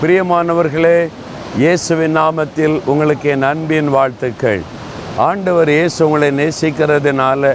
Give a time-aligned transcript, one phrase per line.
[0.00, 0.98] பிரியமானவர்களே
[1.60, 4.60] இயேசுவின் நாமத்தில் உங்களுக்கு என் அன்பின் வாழ்த்துக்கள்.
[5.28, 7.50] ஆண்டவர் இயேசு உங்களை நேசிக்கிறதுனால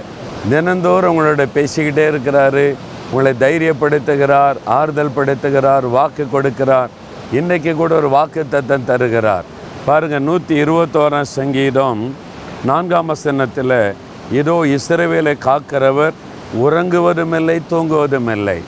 [0.50, 2.66] தினந்தோறும் உங்களோட பேசிக்கிட்டே இருக்கிறாரு.
[3.10, 6.92] உங்களை தைரியப்படுத்துகிறார் ஆறுதல் படுத்துகிறார் வாக்கு கொடுக்கிறார்.
[7.38, 9.48] இன்றைக்கு கூட ஒரு வாக்கு தத்தம் தருகிறார்.
[9.86, 12.02] பாருங்கள் நூற்றி இருபத்தோராம் சங்கீதம்
[12.70, 13.78] நான்காம் வசனத்தில்
[14.40, 16.18] இதோ இஸ்ரவேலை காக்கிறவர்
[16.66, 18.58] உறங்குவதுமில்லை தூங்குவதுமில்லை.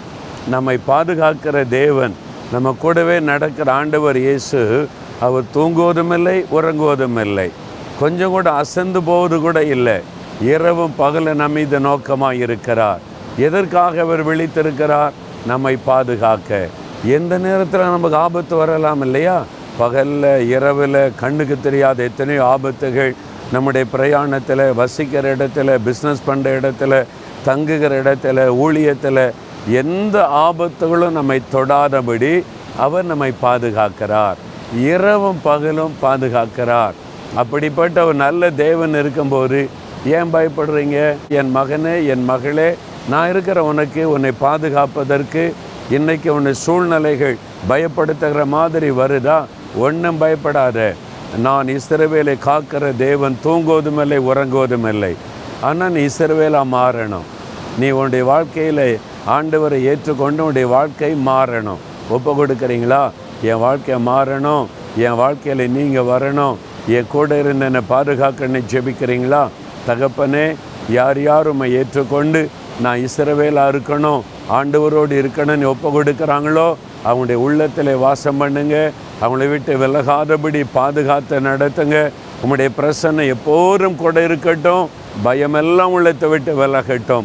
[0.55, 2.17] நம்மை பாதுகாக்கிற தேவன்
[2.53, 4.61] நம்ம கூடவே நடக்கிற ஆண்டவர் இயேசு
[5.27, 7.49] அவர் தூங்குவதுமில்லை உறங்குவதுமில்லை.
[8.01, 9.97] கொஞ்சம் கூட அசந்து போவது கூட இல்லை.
[10.41, 13.01] இரவும் பகல நம்மீது நோக்கமாக இருக்கிறார்.
[13.47, 15.15] எதற்காக அவர் விழித்திருக்கிறார்?
[15.47, 16.69] நம்மை பாதுகாக்க.
[17.17, 19.37] எந்த நேரத்தில் நமக்கு ஆபத்து வரலாம் இல்லையா?
[19.79, 23.13] பகலில் இரவில் கண்ணுக்கு தெரியாத எத்தனையோ ஆபத்துகள்
[23.53, 27.05] நம்முடைய பிரயாணத்தில் வசிக்கிற இடத்துல பிஸ்னஸ் பண்ணுற இடத்துல
[27.45, 29.25] தங்குகிற இடத்துல ஊழியத்தில்
[29.69, 30.17] எந்த
[30.47, 32.43] ஆபத்துகளும் நம்மை தொடாதபடி
[32.77, 34.39] அவர் நம்மை பாதுகாக்கிறார்.
[34.75, 36.95] இரவும் பகலும் பாதுகாக்கிறார்.
[37.35, 39.69] அப்படிப்பட்ட ஒரு நல்ல தேவன் இருக்கும்போது
[40.07, 40.99] ஏன் பயப்படுறீங்க?
[41.29, 42.75] என் மகனே என் மகளே
[43.09, 45.53] நான் இருக்கிற உனக்கு உன்னை பாதுகாப்பதற்கு
[45.91, 47.37] இன்னைக்கு உன்னை சூழ்நிலைகள்
[47.69, 49.45] பயப்படுத்துகிற மாதிரி வருதா?
[49.77, 50.95] ஒன்றும் பயப்படாத.
[51.39, 55.15] நான் இஸ்ரவேலை காக்கிற தேவன் தூங்குவதும் இல்லை உறங்குவதும் இல்லை
[55.61, 57.27] ஆனால் நீ இஸ்ரவேலா மாறணும்.
[57.79, 61.83] நீ உன்னுடைய வாழ்க்கையில் ஆண்டவரை ஏற்றுக்கொண்டு உன்னுடைய வாழ்க்கை மாறணும்.
[62.11, 63.11] ஒப்பு கொடுக்குறீங்களா?
[63.43, 64.67] என் வாழ்க்கை மாறணும்.
[64.97, 66.57] என் வாழ்க்கையில் நீங்கள் வரணும்.
[66.89, 69.49] என் கூட இருந்த என்னை பாதுகாக்கன்னு ஜெபிக்கிறீங்களா?
[69.89, 70.57] தகப்பனே
[70.91, 72.49] யார் யார் உம்மை ஏற்றுக்கொண்டு
[72.81, 74.23] நான் இஸ்ரவேலாக இருக்கணும்?
[74.53, 76.75] ஆண்டவரோடு இருக்கணும்னு ஒப்பு கொடுக்குறாங்களோ?
[77.07, 78.91] அவங்களுடைய உள்ளத்தில் வாசம் பண்ணுங்க.
[79.23, 82.11] அவங்கள விட்டு விலகாதபடி பாதுகாத்து நடத்துங்க.
[82.43, 84.89] உங்களுடைய பிரசன்னம் எப்போதும் கூட இருக்கட்டும்.
[85.23, 87.25] பயமெல்லாம் உள்ளத்தை விட்டு விலகட்டும்.